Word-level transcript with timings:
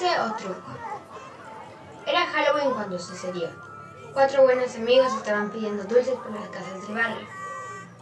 Dulce 0.00 0.18
o 0.18 0.32
truco. 0.34 0.70
Era 2.06 2.26
Halloween 2.26 2.72
cuando 2.72 2.98
sucedió. 2.98 3.50
Cuatro 4.14 4.44
buenos 4.44 4.74
amigos 4.74 5.12
estaban 5.12 5.50
pidiendo 5.50 5.84
dulces 5.84 6.14
por 6.14 6.30
las 6.30 6.48
casas 6.48 6.86
del 6.86 6.96
barrio. 6.96 7.28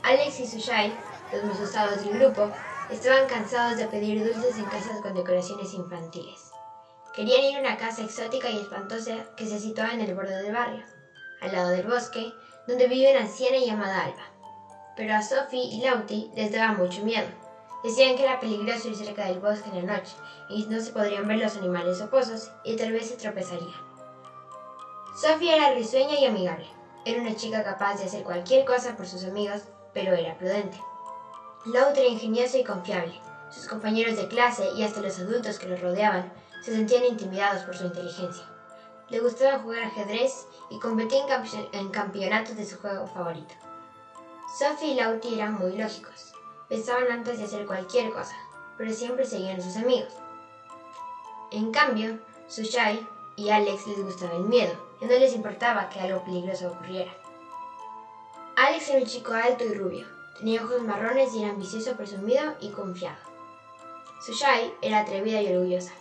Alex 0.05 0.39
y 0.39 0.47
Sushai, 0.47 0.97
los 1.33 1.43
más 1.43 1.57
asustados 1.57 2.05
del 2.05 2.17
grupo, 2.21 2.53
estaban 2.89 3.27
cansados 3.27 3.79
de 3.79 3.89
pedir 3.89 4.23
dulces 4.25 4.59
en 4.59 4.67
casas 4.67 5.01
con 5.03 5.13
decoraciones 5.13 5.75
infantiles. 5.75 6.53
Querían 7.17 7.43
ir 7.43 7.57
a 7.57 7.61
una 7.61 7.77
casa 7.77 8.03
exótica 8.03 8.49
y 8.49 8.61
espantosa 8.61 9.35
que 9.37 9.49
se 9.49 9.59
situaba 9.59 9.93
en 9.93 10.03
el 10.03 10.15
borde 10.15 10.41
del 10.41 10.53
barrio, 10.53 10.85
al 11.41 11.51
lado 11.51 11.71
del 11.71 11.89
bosque, 11.89 12.33
donde 12.69 12.87
vive 12.87 13.11
una 13.11 13.23
anciana 13.23 13.59
llamada 13.59 14.05
Alba. 14.05 14.31
Pero 14.95 15.15
a 15.15 15.23
Sophie 15.23 15.75
y 15.75 15.81
Lauti 15.81 16.31
les 16.37 16.53
daba 16.53 16.75
mucho 16.75 17.03
miedo. 17.03 17.27
Decían 17.83 18.17
que 18.17 18.25
era 18.25 18.41
peligroso 18.41 18.89
ir 18.89 18.97
cerca 18.97 19.27
del 19.27 19.39
bosque 19.39 19.69
en 19.71 19.87
la 19.87 19.97
noche 19.97 20.17
y 20.49 20.67
no 20.67 20.81
se 20.81 20.93
podrían 20.93 21.29
ver 21.29 21.39
los 21.39 21.57
animales 21.57 22.01
oposos 22.01 22.51
y 22.65 22.77
tal 22.77 22.93
vez 22.93 23.09
se 23.09 23.17
tropezarían. 23.17 23.89
Sophie 25.15 25.55
era 25.55 25.75
risueña 25.75 26.15
y 26.15 26.27
amigable. 26.27 26.67
Era 27.05 27.21
una 27.21 27.37
chica 27.37 27.63
capaz 27.63 27.99
de 27.99 28.05
hacer 28.05 28.25
cualquier 28.25 28.65
cosa 28.65 28.97
por 28.97 29.07
sus 29.07 29.25
amigos, 29.25 29.63
pero 29.95 30.13
era 30.13 30.37
prudente. 30.37 30.81
Lauti 31.67 32.01
era 32.01 32.09
ingeniosa 32.09 32.59
y 32.59 32.65
confiable. 32.65 33.21
Sus 33.51 33.67
compañeros 33.67 34.17
de 34.17 34.29
clase 34.29 34.69
y 34.77 34.83
hasta 34.83 35.01
los 35.01 35.19
adultos 35.19 35.59
que 35.59 35.69
lo 35.69 35.77
rodeaban 35.77 36.33
se 36.63 36.75
sentían 36.75 37.05
intimidados 37.05 37.63
por 37.63 37.77
su 37.77 37.85
inteligencia. 37.85 38.45
Le 39.09 39.21
gustaba 39.21 39.61
jugar 39.61 39.85
ajedrez 39.85 40.47
y 40.69 40.79
competía 40.79 41.25
en, 41.73 41.89
campeonatos 41.91 42.57
de 42.57 42.65
su 42.65 42.79
juego 42.79 43.07
favorito. 43.07 43.55
Sophie 44.59 44.93
y 44.93 44.95
Lauti 44.97 45.35
eran 45.35 45.59
muy 45.59 45.77
lógicos. 45.77 46.33
Pensaban 46.69 47.11
antes 47.11 47.39
de 47.39 47.45
hacer 47.45 47.67
cualquier 47.67 48.13
cosa, 48.13 48.37
pero 48.77 48.93
siempre 48.93 49.25
seguían 49.25 49.59
a 49.59 49.63
sus 49.63 49.77
amigos. 49.77 50.13
En 51.51 51.73
cambio, 51.73 52.19
Sushai 52.47 53.07
y 53.37 53.49
Alex 53.49 53.87
les 53.87 54.05
gustaba 54.05 54.35
el 54.35 54.45
miedo 54.45 54.75
y 55.01 55.07
no 55.07 55.13
les 55.13 55.35
importaba 55.35 55.89
que 55.89 56.01
algo 56.01 56.23
peligroso 56.25 56.69
ocurriera. 56.69 57.11
Alex 58.57 58.91
era 58.91 58.99
un 58.99 59.07
chico 59.07 59.33
alto 59.33 59.65
y 59.65 59.73
rubio, 59.73 60.07
tenía 60.37 60.63
ojos 60.63 60.83
marrones 60.83 61.33
y 61.35 61.43
era 61.43 61.53
ambicioso, 61.53 61.97
presumido 61.97 62.55
y 62.61 62.71
confiado. 62.71 63.17
Sushai 64.21 64.75
era 64.83 65.01
atrevida 65.01 65.41
y 65.41 65.55
orgullosa. 65.55 65.93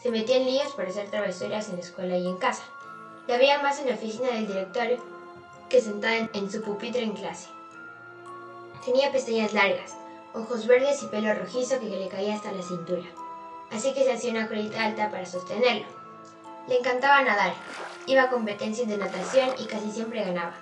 Se 0.00 0.10
metía 0.10 0.36
en 0.36 0.46
líos 0.46 0.72
por 0.72 0.86
hacer 0.86 1.10
travesuras 1.10 1.68
en 1.68 1.76
la 1.76 1.82
escuela 1.82 2.16
y 2.16 2.26
en 2.26 2.36
casa. 2.36 2.62
La 3.26 3.36
veía 3.36 3.60
más 3.60 3.78
en 3.80 3.88
la 3.88 3.94
oficina 3.94 4.30
del 4.30 4.46
directorio 4.46 4.98
que 5.68 5.80
sentada 5.80 6.30
en 6.32 6.50
su 6.50 6.62
pupitre 6.62 7.02
en 7.02 7.12
clase. 7.12 7.48
Tenía 8.84 9.10
pestañas 9.10 9.54
largas, 9.54 9.96
ojos 10.34 10.66
verdes 10.66 11.02
y 11.02 11.06
pelo 11.06 11.32
rojizo 11.34 11.78
que 11.78 11.86
le 11.86 12.08
caía 12.08 12.34
hasta 12.34 12.52
la 12.52 12.62
cintura, 12.62 13.04
así 13.70 13.94
que 13.94 14.04
se 14.04 14.12
hacía 14.12 14.32
una 14.32 14.48
colita 14.48 14.84
alta 14.84 15.10
para 15.10 15.24
sostenerlo. 15.24 15.86
Le 16.66 16.78
encantaba 16.78 17.22
nadar, 17.22 17.52
iba 18.06 18.22
a 18.22 18.30
competencias 18.30 18.88
de 18.88 18.96
natación 18.96 19.50
y 19.58 19.66
casi 19.66 19.90
siempre 19.90 20.24
ganaba. 20.24 20.54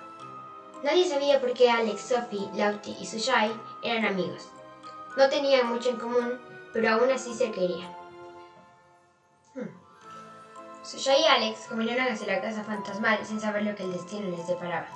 Nadie 0.83 1.07
sabía 1.07 1.39
por 1.39 1.53
qué 1.53 1.69
Alex, 1.69 2.01
Sophie, 2.01 2.49
Lauti 2.55 2.95
y 2.99 3.05
Sushai 3.05 3.51
eran 3.81 4.05
amigos. 4.05 4.49
No 5.15 5.29
tenían 5.29 5.67
mucho 5.67 5.89
en 5.89 5.97
común, 5.97 6.39
pero 6.73 6.89
aún 6.89 7.09
así 7.09 7.33
se 7.33 7.51
querían. 7.51 7.89
Hmm. 9.55 9.69
Sushai 10.83 11.21
y 11.21 11.25
Alex 11.25 11.67
caminaron 11.69 12.11
hacia 12.11 12.27
la 12.27 12.41
casa 12.41 12.63
fantasmal 12.63 13.25
sin 13.25 13.39
saber 13.39 13.63
lo 13.63 13.75
que 13.75 13.83
el 13.83 13.93
destino 13.93 14.29
les 14.29 14.45
deparaba. 14.45 14.87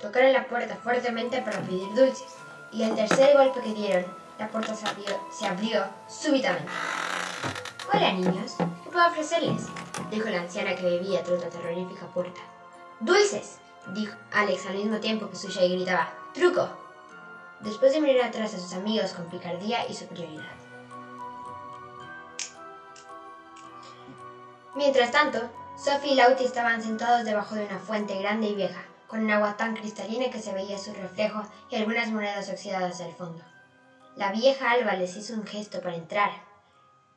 Tocaron 0.00 0.34
la 0.34 0.46
puerta 0.46 0.76
fuertemente 0.76 1.40
para 1.40 1.60
pedir 1.60 1.88
dulces, 1.94 2.34
y 2.72 2.82
al 2.82 2.94
tercer 2.94 3.36
golpe 3.36 3.60
que 3.60 3.74
dieron, 3.74 4.06
la 4.38 4.48
puerta 4.48 4.74
se 4.74 5.46
abrió, 5.46 5.84
súbitamente. 6.08 6.70
Hola 7.92 8.12
niños, 8.12 8.54
¿qué 8.58 8.90
puedo 8.90 9.06
ofrecerles? 9.08 9.66
dijo 10.10 10.28
la 10.28 10.40
anciana 10.40 10.74
que 10.74 10.84
bebía 10.84 11.22
tras 11.22 11.40
la 11.40 11.48
terrorífica 11.48 12.06
puerta. 12.06 12.40
¡Dulces! 13.00 13.58
dijo 13.92 14.14
Alex 14.32 14.66
al 14.66 14.76
mismo 14.76 14.98
tiempo 14.98 15.28
que 15.28 15.36
Suya 15.36 15.64
y 15.64 15.76
gritaba. 15.76 16.12
¡Truco! 16.32 16.68
Después 17.60 17.92
de 17.92 18.00
mirar 18.00 18.28
atrás 18.28 18.54
a 18.54 18.58
sus 18.58 18.72
amigos 18.72 19.12
con 19.12 19.26
picardía 19.26 19.86
y 19.88 19.94
superioridad. 19.94 20.44
Mientras 24.74 25.10
tanto, 25.10 25.50
Sophie 25.76 26.12
y 26.12 26.14
Lauti 26.14 26.44
estaban 26.44 26.82
sentados 26.82 27.24
debajo 27.24 27.56
de 27.56 27.66
una 27.66 27.78
fuente 27.78 28.18
grande 28.18 28.48
y 28.48 28.54
vieja, 28.54 28.82
con 29.10 29.24
un 29.24 29.30
agua 29.32 29.56
tan 29.56 29.74
cristalina 29.74 30.30
que 30.30 30.38
se 30.38 30.52
veía 30.52 30.78
su 30.78 30.94
reflejo 30.94 31.42
y 31.68 31.74
algunas 31.74 32.12
monedas 32.12 32.48
oxidadas 32.48 33.00
al 33.00 33.12
fondo. 33.12 33.42
La 34.14 34.30
vieja 34.30 34.70
Alba 34.70 34.94
les 34.94 35.16
hizo 35.16 35.34
un 35.34 35.44
gesto 35.44 35.80
para 35.80 35.96
entrar. 35.96 36.30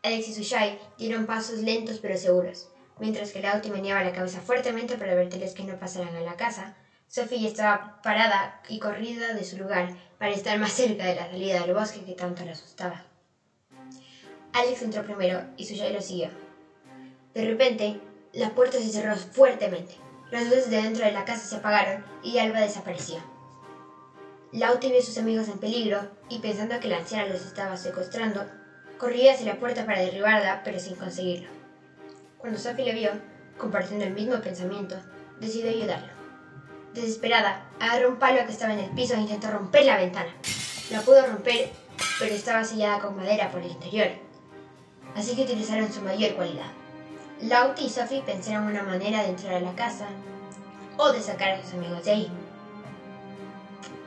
Alex 0.02 0.30
y 0.30 0.34
Sushai 0.34 0.80
dieron 0.98 1.28
pasos 1.28 1.60
lentos 1.60 2.00
pero 2.00 2.18
seguros, 2.18 2.68
mientras 3.00 3.32
que 3.32 3.42
Lauti 3.42 3.70
meneaba 3.70 4.02
la 4.02 4.12
cabeza 4.12 4.42
fuertemente 4.42 4.98
para 4.98 5.12
advertirles 5.12 5.54
que 5.54 5.64
no 5.64 5.78
pasaran 5.78 6.16
a 6.16 6.22
la 6.22 6.36
casa. 6.36 6.76
Sophie 7.08 7.46
estaba 7.46 8.02
parada 8.02 8.60
y 8.68 8.80
corrida 8.80 9.34
de 9.34 9.44
su 9.44 9.58
lugar 9.58 9.94
para 10.18 10.32
estar 10.32 10.58
más 10.58 10.72
cerca 10.74 11.06
de 11.06 11.16
la 11.16 11.30
salida 11.30 11.60
del 11.60 11.76
bosque 11.76 12.04
que 12.04 12.14
tanto 12.14 12.44
le 12.44 12.52
asustaba. 12.52 13.04
Alex 14.54 14.82
entró 14.82 15.04
primero 15.04 15.44
y 15.58 15.66
Sushai 15.66 15.94
lo 15.94 16.02
siguió. 16.02 16.30
De 17.36 17.46
repente, 17.46 18.00
la 18.34 18.50
puerta 18.56 18.80
se 18.80 18.90
cerró 18.90 19.16
fuertemente. 19.16 19.96
Las 20.32 20.46
luces 20.46 20.70
de 20.70 20.82
dentro 20.82 21.06
de 21.06 21.12
la 21.12 21.26
casa 21.26 21.46
se 21.46 21.56
apagaron 21.56 22.04
y 22.24 22.38
Alba 22.40 22.62
desapareció. 22.62 23.18
Lauti 24.52 24.90
vio 24.90 25.00
a 25.00 25.04
sus 25.04 25.18
amigos 25.18 25.48
en 25.48 25.58
peligro 25.58 26.00
y 26.30 26.40
pensando 26.40 26.80
que 26.80 26.88
la 26.88 26.98
anciana 26.98 27.28
los 27.28 27.46
estaba 27.46 27.76
secuestrando, 27.76 28.46
corrió 28.98 29.32
hacia 29.32 29.54
la 29.54 29.60
puerta 29.60 29.86
para 29.86 30.02
derribarla, 30.02 30.62
pero 30.64 30.80
sin 30.80 30.96
conseguirlo. 30.96 31.50
Cuando 32.38 32.60
Sophie 32.60 32.86
le 32.86 32.94
vio, 32.94 33.10
compartiendo 33.58 34.06
el 34.06 34.14
mismo 34.14 34.40
pensamiento, 34.42 34.96
decidió 35.40 35.70
ayudarlo. 35.70 36.14
Desesperada, 36.94 37.66
agarró 37.80 38.10
un 38.10 38.20
palo 38.20 38.46
que 38.46 38.52
estaba 38.52 38.74
en 38.74 38.80
el 38.80 38.92
piso 38.92 39.16
e 39.16 39.22
intentó 39.22 39.50
romper 39.50 39.86
la 39.86 39.98
ventana. 39.98 40.30
La 40.92 41.02
pudo 41.02 41.26
romper, 41.26 41.72
pero 42.20 42.36
estaba 42.36 42.64
sellada 42.64 43.00
con 43.00 43.16
madera 43.16 43.50
por 43.50 43.62
el 43.62 43.72
interior. 43.72 44.10
Así 45.16 45.36
que 45.36 45.44
utilizaron 45.44 45.92
su 45.92 46.02
mayor 46.02 46.34
cualidad. 46.36 46.72
Lauti 47.48 47.86
y 47.86 47.90
Sophie 47.90 48.22
pensaron 48.22 48.68
una 48.68 48.84
manera 48.84 49.22
de 49.22 49.30
entrar 49.30 49.56
a 49.56 49.60
la 49.60 49.76
casa 49.76 50.08
o 50.98 51.12
de 51.12 51.20
sacar 51.20 51.52
a 51.52 51.62
sus 51.62 51.74
amigos 51.74 52.06
de 52.06 52.12
ahí. 52.12 52.32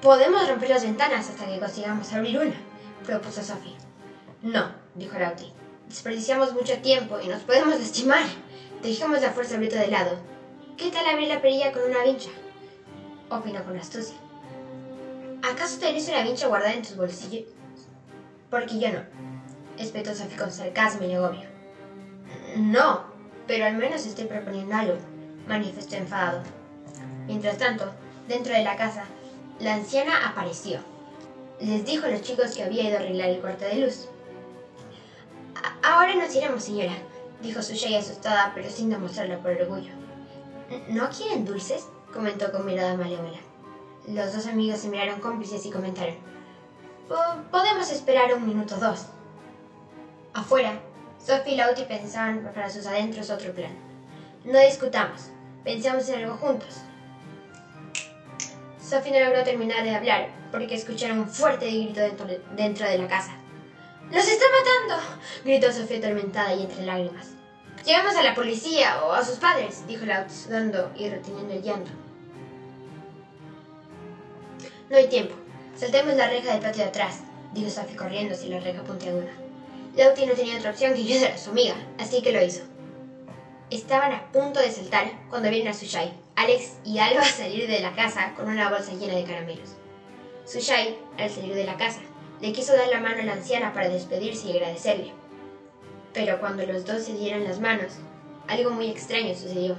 Podemos 0.00 0.48
romper 0.48 0.70
las 0.70 0.84
ventanas 0.84 1.28
hasta 1.28 1.44
que 1.44 1.60
consigamos 1.60 2.10
abrir 2.14 2.38
una, 2.38 2.54
propuso 3.04 3.42
Sophie. 3.42 3.76
No, 4.40 4.70
dijo 4.94 5.18
Lauti. 5.18 5.52
Desperdiciamos 5.86 6.54
mucho 6.54 6.78
tiempo 6.78 7.20
y 7.20 7.28
nos 7.28 7.42
podemos 7.42 7.78
lastimar. 7.78 8.24
Dejemos 8.82 9.20
la 9.20 9.32
fuerza 9.32 9.58
bruta 9.58 9.80
de 9.80 9.88
lado. 9.88 10.18
¿Qué 10.78 10.90
tal 10.90 11.06
abrir 11.06 11.28
la 11.28 11.42
perilla 11.42 11.72
con 11.72 11.82
una 11.82 12.04
vincha? 12.04 12.30
Opinó 13.28 13.62
con 13.64 13.76
astucia. 13.76 14.16
¿Acaso 15.42 15.78
tenés 15.78 16.08
una 16.08 16.22
vincha 16.22 16.46
guardada 16.46 16.72
en 16.72 16.82
tus 16.82 16.96
bolsillos? 16.96 17.50
Porque 18.50 18.78
yo 18.78 18.90
no, 18.92 19.00
espetó 19.76 20.14
Sophie 20.14 20.38
con 20.38 20.50
sarcasmo 20.50 21.06
y 21.06 21.14
agobio. 21.14 21.48
No, 22.56 23.15
pero 23.46 23.64
al 23.64 23.76
menos 23.76 24.06
estoy 24.06 24.26
proponiendo 24.26 24.74
algo, 24.74 24.96
manifestó 25.46 25.96
enfadado. 25.96 26.42
Mientras 27.26 27.58
tanto, 27.58 27.92
dentro 28.28 28.52
de 28.52 28.62
la 28.62 28.76
casa, 28.76 29.04
la 29.60 29.74
anciana 29.74 30.28
apareció. 30.28 30.80
Les 31.60 31.84
dijo 31.84 32.06
a 32.06 32.10
los 32.10 32.22
chicos 32.22 32.54
que 32.54 32.62
había 32.62 32.88
ido 32.88 32.98
a 32.98 33.00
arreglar 33.00 33.30
el 33.30 33.40
cuarto 33.40 33.64
de 33.64 33.76
luz. 33.76 34.08
Ahora 35.82 36.14
nos 36.14 36.34
iremos, 36.34 36.62
señora, 36.62 36.92
dijo 37.42 37.62
Sushai 37.62 37.94
asustada, 37.94 38.52
pero 38.54 38.68
sin 38.68 38.90
demostrarlo 38.90 39.38
por 39.40 39.52
orgullo. 39.52 39.92
¿No 40.88 41.08
quieren 41.10 41.44
dulces? 41.44 41.86
comentó 42.12 42.50
con 42.50 42.66
mirada 42.66 42.96
malévola. 42.96 43.38
Los 44.08 44.32
dos 44.34 44.46
amigos 44.46 44.80
se 44.80 44.88
miraron 44.88 45.20
cómplices 45.20 45.64
y 45.66 45.70
comentaron. 45.70 46.16
Podemos 47.50 47.90
esperar 47.90 48.34
un 48.34 48.46
minuto 48.46 48.76
o 48.76 48.78
dos. 48.78 49.06
Afuera, 50.32 50.80
Sophie 51.26 51.54
y 51.54 51.56
Lauti 51.56 51.82
pensaban 51.82 52.48
para 52.54 52.70
sus 52.70 52.86
adentros 52.86 53.30
otro 53.30 53.52
plan. 53.52 53.72
No 54.44 54.60
discutamos, 54.60 55.22
pensamos 55.64 56.08
en 56.08 56.22
algo 56.22 56.36
juntos. 56.36 56.82
Sophie 58.80 59.10
no 59.10 59.18
logró 59.24 59.42
terminar 59.42 59.82
de 59.82 59.96
hablar 59.96 60.28
porque 60.52 60.76
escucharon 60.76 61.18
un 61.18 61.28
fuerte 61.28 61.66
grito 61.66 62.00
dentro 62.54 62.86
de, 62.86 62.98
la 62.98 63.08
casa. 63.08 63.32
¡Los 64.12 64.28
está 64.28 64.44
matando! 64.52 65.04
gritó 65.44 65.72
Sophie 65.72 65.98
atormentada 65.98 66.54
y 66.54 66.62
entre 66.62 66.86
lágrimas. 66.86 67.32
Llevamos 67.84 68.14
a 68.14 68.22
la 68.22 68.36
policía 68.36 69.02
o 69.02 69.12
a 69.12 69.24
sus 69.24 69.38
padres, 69.38 69.84
dijo 69.88 70.06
Lauti 70.06 70.32
sudando 70.32 70.92
y 70.94 71.08
reteniendo 71.08 71.54
el 71.54 71.62
llanto. 71.62 71.90
No 74.88 74.96
hay 74.96 75.08
tiempo. 75.08 75.34
Saltemos 75.74 76.14
la 76.14 76.28
reja 76.28 76.52
del 76.52 76.62
patio 76.62 76.84
de 76.84 76.90
atrás, 76.90 77.22
dijo 77.52 77.68
Sophie 77.68 77.96
corriendo 77.96 78.34
hacia 78.34 78.50
la 78.50 78.60
reja 78.60 78.84
puntiaguda. 78.84 79.45
Lauti 79.96 80.26
no 80.26 80.34
tenía 80.34 80.58
otra 80.58 80.72
opción 80.72 80.92
que 80.92 81.00
ayudar 81.00 81.32
a 81.32 81.38
su 81.38 81.50
amiga, 81.50 81.74
así 81.98 82.20
que 82.20 82.30
lo 82.30 82.44
hizo. 82.44 82.62
Estaban 83.70 84.12
a 84.12 84.30
punto 84.30 84.60
de 84.60 84.70
saltar 84.70 85.10
cuando 85.30 85.48
vieron 85.48 85.68
a 85.68 85.72
Sushai, 85.72 86.12
Alex 86.34 86.74
y 86.84 86.98
Alba 86.98 87.24
salir 87.24 87.66
de 87.66 87.80
la 87.80 87.96
casa 87.96 88.34
con 88.36 88.50
una 88.50 88.68
bolsa 88.68 88.92
llena 88.92 89.14
de 89.14 89.24
caramelos. 89.24 89.74
Sushai, 90.44 90.98
al 91.18 91.30
salir 91.30 91.54
de 91.54 91.64
la 91.64 91.78
casa, 91.78 92.00
le 92.42 92.52
quiso 92.52 92.74
dar 92.74 92.88
la 92.88 93.00
mano 93.00 93.22
a 93.22 93.24
la 93.24 93.32
anciana 93.32 93.72
para 93.72 93.88
despedirse 93.88 94.48
y 94.48 94.52
agradecerle. 94.52 95.12
Pero 96.12 96.40
cuando 96.40 96.66
los 96.66 96.84
dos 96.84 97.02
se 97.02 97.14
dieron 97.14 97.44
las 97.44 97.58
manos, 97.58 97.94
algo 98.48 98.72
muy 98.72 98.90
extraño 98.90 99.34
sucedió. 99.34 99.76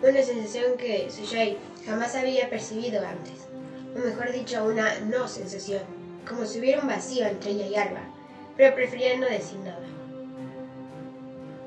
Una 0.00 0.22
sensación 0.22 0.76
que 0.78 1.10
Sujay 1.10 1.58
jamás 1.84 2.14
había 2.14 2.48
percibido 2.48 3.04
antes, 3.04 3.48
o 3.96 3.98
mejor 3.98 4.30
dicho, 4.30 4.64
una 4.64 5.00
no 5.00 5.26
sensación, 5.26 5.82
como 6.26 6.46
si 6.46 6.60
hubiera 6.60 6.80
un 6.80 6.88
vacío 6.88 7.26
entre 7.26 7.50
ella 7.50 7.66
y 7.66 7.74
Alba, 7.74 8.15
pero 8.56 8.74
prefería 8.74 9.16
no 9.16 9.26
decir 9.26 9.58
nada. 9.60 9.86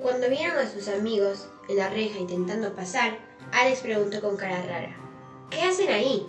Cuando 0.01 0.30
vieron 0.30 0.57
a 0.57 0.69
sus 0.69 0.88
amigos 0.88 1.50
en 1.68 1.77
la 1.77 1.89
reja 1.89 2.19
intentando 2.19 2.74
pasar, 2.74 3.18
Alex 3.51 3.81
preguntó 3.81 4.21
con 4.21 4.38
cara 4.38 4.62
rara, 4.62 4.95
¿Qué 5.50 5.62
hacen 5.62 5.89
ahí? 5.89 6.27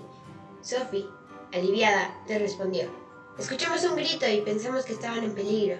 Sophie, 0.62 1.07
aliviada, 1.53 2.15
le 2.27 2.39
respondió, 2.39 2.91
Escuchamos 3.39 3.85
un 3.85 3.97
grito 3.97 4.29
y 4.29 4.41
pensamos 4.41 4.85
que 4.85 4.93
estaban 4.93 5.25
en 5.25 5.35
peligro, 5.35 5.77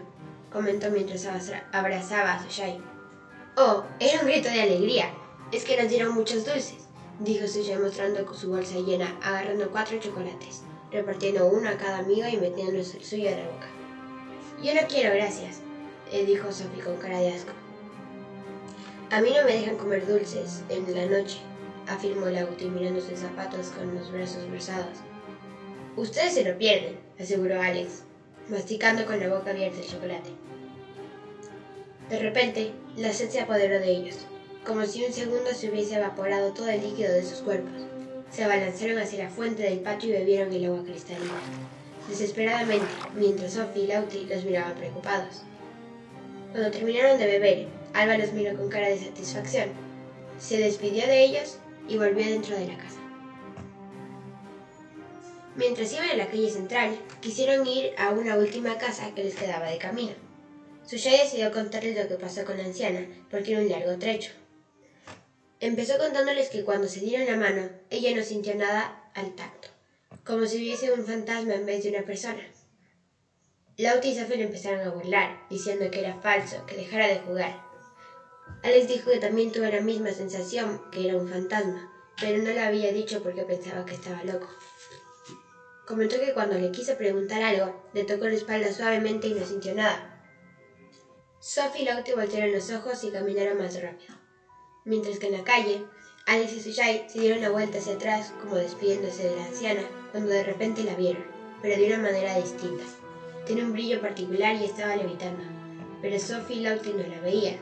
comentó 0.53 0.91
mientras 0.91 1.27
abrazaba 1.73 2.35
a 2.35 2.43
Sujay. 2.43 2.81
Oh, 3.57 3.85
era 3.99 4.21
un 4.21 4.27
grito 4.27 4.49
de 4.49 4.63
alegría. 4.63 5.13
Es 5.53 5.65
que 5.65 5.77
nos 5.77 5.91
dieron 5.91 6.15
muchos 6.15 6.45
dulces, 6.45 6.87
dijo 7.19 7.47
Sujay 7.47 7.79
mostrando 7.79 8.33
su 8.35 8.51
bolsa 8.51 8.77
llena, 8.77 9.19
agarrando 9.23 9.71
cuatro 9.71 9.99
chocolates, 9.99 10.63
repartiendo 10.91 11.49
uno 11.49 11.69
a 11.69 11.77
cada 11.77 11.99
amigo 11.99 12.29
y 12.29 12.37
metiendo 12.37 12.79
el 12.79 12.85
suyo 12.85 13.29
en 13.29 13.37
la 13.39 13.51
boca. 13.51 13.80
Yo 14.63 14.75
no 14.75 14.83
quiero, 14.89 15.15
gracias, 15.15 15.61
eh, 16.13 16.27
dijo 16.27 16.53
Sophie 16.53 16.83
con 16.83 16.99
cara 16.99 17.19
de 17.19 17.33
asco. 17.33 17.53
A 19.11 19.23
mí 19.23 19.33
no 19.35 19.45
me 19.47 19.55
dejan 19.55 19.79
comer 19.79 20.07
dulces 20.07 20.63
en 20.69 20.95
la 20.95 21.07
noche, 21.07 21.39
afirmó 21.89 22.27
Lauti 22.27 22.67
mirando 22.67 23.01
sus 23.01 23.21
zapatos 23.21 23.69
con 23.69 23.95
los 23.95 24.13
brazos 24.13 24.51
versados. 24.51 24.99
Ustedes 25.97 26.35
se 26.35 26.45
lo 26.45 26.59
pierden, 26.59 26.99
aseguró 27.19 27.61
Alex, 27.61 28.03
masticando 28.51 29.07
con 29.07 29.19
la 29.19 29.35
boca 29.35 29.51
abierta 29.51 29.79
el 29.79 29.87
chocolate. 29.87 30.31
De 32.11 32.19
repente, 32.19 32.73
la 32.97 33.15
sed 33.15 33.31
se 33.31 33.41
apoderó 33.41 33.81
de 33.81 33.91
ellos, 33.91 34.19
como 34.67 34.85
si 34.85 35.05
un 35.05 35.13
segundo 35.15 35.55
se 35.55 35.71
hubiese 35.71 35.95
evaporado 35.95 36.53
todo 36.53 36.69
el 36.69 36.83
líquido 36.83 37.15
de 37.15 37.25
sus 37.25 37.39
cuerpos. 37.39 37.83
Se 38.31 38.45
abalanzaron 38.45 38.99
hacia 38.99 39.25
la 39.25 39.31
fuente 39.31 39.63
del 39.63 39.81
patio 39.81 40.11
y 40.11 40.19
bebieron 40.19 40.53
el 40.53 40.67
agua 40.67 40.85
cristalina, 40.85 41.41
desesperadamente, 42.11 42.87
mientras 43.15 43.55
Sophie 43.55 43.85
y 43.85 43.87
Lauti 43.87 44.27
los 44.27 44.45
miraban 44.45 44.75
preocupados. 44.75 45.43
Cuando 46.53 46.71
terminaron 46.71 47.19
de 47.19 47.27
beber, 47.27 47.67
Alba 47.95 48.19
los 48.19 48.33
miró 48.33 48.57
con 48.57 48.69
cara 48.69 48.89
de 48.89 48.99
satisfacción. 48.99 49.71
Se 50.39 50.59
despidió 50.59 51.07
de 51.07 51.25
ellos 51.25 51.59
y 51.89 51.97
volvió 51.97 52.27
dentro 52.27 52.57
de 52.57 52.67
la 52.67 52.77
casa. 52.77 52.99
Mientras 55.57 55.93
iban 55.93 56.11
a 56.11 56.17
la 56.17 56.27
calle 56.27 56.51
central, 56.51 56.97
quisieron 57.21 57.67
ir 57.67 57.93
a 57.99 58.11
una 58.11 58.37
última 58.37 58.79
casa 58.79 59.15
que 59.15 59.25
les 59.25 59.35
quedaba 59.35 59.69
de 59.71 59.79
camino. 59.79 60.13
Suya 60.87 61.13
decidió 61.13 61.53
contarles 61.53 61.97
lo 61.97 62.09
que 62.09 62.15
pasó 62.15 62.45
con 62.45 62.57
la 62.57 62.65
anciana, 62.65 63.07
porque 63.31 63.53
era 63.53 63.61
un 63.61 63.69
largo 63.69 63.99
trecho. 63.99 64.33
Empezó 65.61 65.99
contándoles 65.99 66.49
que 66.49 66.65
cuando 66.65 66.89
se 66.89 67.01
dieron 67.01 67.27
la 67.27 67.37
mano, 67.37 67.69
ella 67.91 68.17
no 68.17 68.23
sintió 68.23 68.55
nada 68.55 69.11
al 69.15 69.35
tacto, 69.35 69.60
como 70.25 70.47
si 70.47 70.59
hubiese 70.59 70.93
un 70.93 71.05
fantasma 71.05 71.55
en 71.55 71.67
vez 71.67 71.83
de 71.83 71.91
una 71.91 72.05
persona. 72.05 72.43
Lauti 73.77 74.11
y 74.11 74.19
Sophie 74.19 74.43
empezaron 74.43 74.87
a 74.87 74.91
burlar, 74.91 75.47
diciendo 75.49 75.91
que 75.91 76.01
era 76.01 76.21
falso, 76.21 76.67
que 76.67 76.77
dejara 76.77 77.07
de 77.07 77.21
jugar. 77.21 77.63
Alex 78.63 78.89
dijo 78.89 79.11
que 79.11 79.19
también 79.19 79.53
tuvo 79.53 79.65
la 79.65 79.81
misma 79.81 80.13
sensación, 80.13 80.83
que 80.93 81.07
era 81.07 81.17
un 81.17 81.29
fantasma, 81.29 81.91
pero 82.21 82.43
no 82.43 82.51
lo 82.53 82.61
había 82.61 82.93
dicho 82.93 83.23
porque 83.23 83.45
pensaba 83.45 83.87
que 83.87 83.95
estaba 83.95 84.23
loco. 84.23 84.49
Comentó 85.87 86.21
que 86.21 86.35
cuando 86.35 86.59
le 86.59 86.71
quiso 86.71 86.97
preguntar 86.97 87.43
algo, 87.43 87.89
le 87.95 88.05
tocó 88.05 88.27
la 88.27 88.35
espalda 88.35 88.71
suavemente 88.71 89.29
y 89.29 89.35
no 89.35 89.45
sintió 89.47 89.75
nada. 89.75 90.23
Sophie 91.41 91.83
y 91.83 91.85
Lauti 91.87 92.13
voltearon 92.13 92.53
los 92.53 92.71
ojos 92.71 93.03
y 93.03 93.11
caminaron 93.11 93.57
más 93.57 93.81
rápido. 93.81 94.15
Mientras 94.85 95.19
que 95.19 95.29
en 95.29 95.39
la 95.39 95.45
calle, 95.45 95.83
Alex 96.31 96.53
y 96.53 96.61
Sujay 96.61 97.07
se 97.09 97.19
dieron 97.19 97.41
la 97.41 97.51
vuelta 97.51 97.79
hacia 97.79 97.95
atrás, 97.95 98.33
como 98.41 98.55
despidiéndose 98.55 99.29
de 99.29 99.35
la 99.35 99.47
anciana, 99.47 99.83
cuando 100.13 100.31
de 100.31 100.45
repente 100.45 100.85
la 100.85 100.95
vieron, 100.95 101.25
pero 101.61 101.77
de 101.77 101.89
una 101.89 101.99
manera 101.99 102.37
distinta. 102.37 102.85
Tenía 103.49 103.65
un 103.65 103.73
brillo 103.73 104.01
particular 104.01 104.55
y 104.55 104.65
estaba 104.65 104.95
levitando, 104.95 105.43
pero 106.01 106.21
Sophie 106.21 106.59
y 106.59 106.61
Lauti 106.61 106.93
no 106.93 107.03
la 107.03 107.21
veían. 107.21 107.57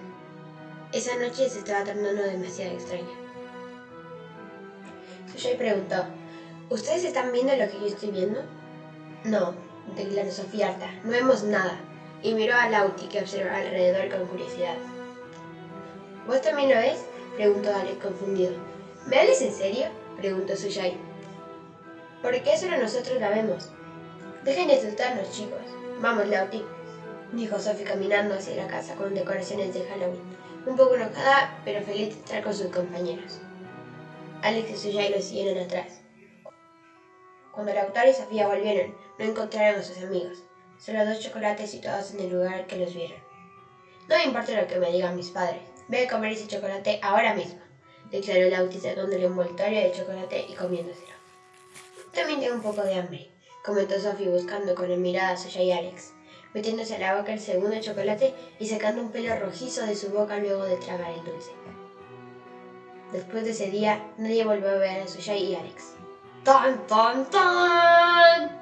Esa 0.92 1.16
noche 1.16 1.48
se 1.48 1.60
estaba 1.60 1.82
tornando 1.82 2.22
demasiado 2.22 2.74
extraña. 2.74 3.08
Sujay 5.32 5.56
preguntó, 5.56 6.04
¿Ustedes 6.68 7.04
están 7.04 7.32
viendo 7.32 7.56
lo 7.56 7.70
que 7.70 7.80
yo 7.80 7.86
estoy 7.86 8.10
viendo? 8.10 8.42
No, 9.24 9.54
declaró 9.96 10.30
Sofía 10.30 10.68
harta, 10.68 10.90
no 11.04 11.12
vemos 11.12 11.42
nada 11.42 11.80
y 12.22 12.34
miró 12.34 12.54
a 12.54 12.68
Lauti 12.68 13.06
que 13.06 13.20
observaba 13.20 13.60
alrededor 13.60 14.10
con 14.10 14.26
curiosidad. 14.26 14.76
¿Vos 16.26 16.42
también 16.42 16.68
lo 16.68 16.76
ves? 16.76 17.07
Preguntó 17.38 17.72
Alex 17.72 18.02
confundido. 18.02 18.50
¿Me 19.06 19.22
en 19.22 19.52
serio? 19.52 19.86
preguntó 20.16 20.56
Suyai. 20.56 20.96
¿Por 22.20 22.42
qué 22.42 22.56
solo 22.58 22.76
nosotros 22.78 23.20
la 23.20 23.30
vemos? 23.30 23.70
Dejen 24.42 24.66
de 24.66 24.74
asustarnos, 24.74 25.30
chicos. 25.30 25.60
Vamos, 26.00 26.26
Lauti, 26.26 26.64
dijo 27.32 27.60
Sophie 27.60 27.84
caminando 27.84 28.34
hacia 28.34 28.56
la 28.56 28.66
casa 28.66 28.96
con 28.96 29.14
decoraciones 29.14 29.72
de 29.72 29.84
Halloween, 29.84 30.20
un 30.66 30.76
poco 30.76 30.96
enojada, 30.96 31.60
pero 31.64 31.80
feliz 31.84 32.08
de 32.08 32.20
estar 32.20 32.42
con 32.42 32.52
sus 32.52 32.72
compañeros. 32.72 33.38
Alex 34.42 34.70
y 34.70 34.76
Suyai 34.76 35.12
lo 35.12 35.22
siguieron 35.22 35.62
atrás. 35.62 36.00
Cuando 37.52 37.72
Lautaro 37.72 38.10
y 38.10 38.14
Sofía 38.14 38.48
volvieron, 38.48 38.96
no 39.16 39.24
encontraron 39.24 39.78
a 39.78 39.84
sus 39.84 39.98
amigos. 39.98 40.42
Solo 40.76 41.06
dos 41.06 41.20
chocolates 41.20 41.70
situados 41.70 42.14
en 42.14 42.20
el 42.20 42.30
lugar 42.30 42.66
que 42.66 42.78
los 42.78 42.92
vieron. 42.92 43.20
No 44.08 44.16
me 44.16 44.24
importa 44.24 44.60
lo 44.60 44.66
que 44.66 44.80
me 44.80 44.90
digan 44.90 45.14
mis 45.14 45.30
padres. 45.30 45.77
Ve 45.88 46.04
a 46.04 46.08
comer 46.08 46.32
ese 46.32 46.46
chocolate 46.46 47.00
ahora 47.02 47.32
mismo, 47.32 47.60
declaró 48.10 48.50
Lauti 48.50 48.78
sacándole 48.78 49.24
un 49.26 49.32
envoltorio 49.32 49.80
de 49.80 49.92
chocolate 49.92 50.44
y 50.46 50.54
comiéndoselo. 50.54 51.14
También 52.12 52.40
tengo 52.40 52.56
un 52.56 52.62
poco 52.62 52.82
de 52.82 52.94
hambre, 52.94 53.30
comentó 53.64 53.98
Sophie 53.98 54.28
buscando 54.28 54.74
con 54.74 54.90
la 54.90 54.96
mirada 54.96 55.30
a 55.30 55.36
Sasha 55.38 55.62
y 55.62 55.72
Alex, 55.72 56.12
metiéndose 56.52 56.96
a 56.96 56.98
la 56.98 57.16
boca 57.16 57.32
el 57.32 57.40
segundo 57.40 57.80
chocolate 57.80 58.34
y 58.58 58.66
sacando 58.66 59.00
un 59.00 59.10
pelo 59.10 59.34
rojizo 59.38 59.86
de 59.86 59.96
su 59.96 60.10
boca 60.10 60.36
luego 60.36 60.64
de 60.64 60.76
tragar 60.76 61.10
el 61.10 61.24
dulce. 61.24 61.52
Después 63.10 63.44
de 63.44 63.52
ese 63.52 63.70
día, 63.70 64.12
nadie 64.18 64.44
volvió 64.44 64.68
a 64.68 64.74
ver 64.74 65.00
a 65.00 65.08
Sasha 65.08 65.36
y 65.36 65.54
Alex. 65.54 65.94
¡Tan, 66.44 66.86
tan, 66.86 67.24
tan! 67.30 68.60